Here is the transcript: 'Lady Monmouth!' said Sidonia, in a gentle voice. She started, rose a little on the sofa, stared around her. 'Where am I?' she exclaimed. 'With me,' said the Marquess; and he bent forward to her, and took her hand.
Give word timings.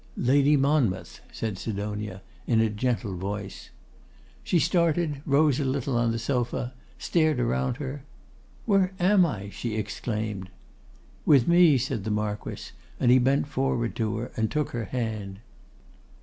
'Lady 0.17 0.57
Monmouth!' 0.57 1.21
said 1.31 1.59
Sidonia, 1.59 2.23
in 2.47 2.59
a 2.59 2.71
gentle 2.71 3.15
voice. 3.15 3.69
She 4.43 4.57
started, 4.57 5.21
rose 5.27 5.59
a 5.59 5.63
little 5.63 5.95
on 5.95 6.11
the 6.11 6.17
sofa, 6.17 6.73
stared 6.97 7.39
around 7.39 7.77
her. 7.77 8.03
'Where 8.65 8.93
am 8.99 9.27
I?' 9.27 9.51
she 9.51 9.75
exclaimed. 9.75 10.49
'With 11.23 11.47
me,' 11.47 11.77
said 11.77 12.03
the 12.03 12.09
Marquess; 12.09 12.71
and 12.99 13.11
he 13.11 13.19
bent 13.19 13.45
forward 13.47 13.95
to 13.97 14.17
her, 14.17 14.31
and 14.35 14.49
took 14.49 14.71
her 14.71 14.85
hand. 14.85 15.39